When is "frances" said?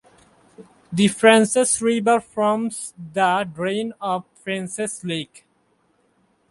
1.09-1.79, 4.33-5.03